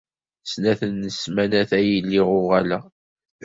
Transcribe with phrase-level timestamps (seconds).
[0.51, 2.85] Snat n ssmanat ad iliɣ uɣaleɣ-d.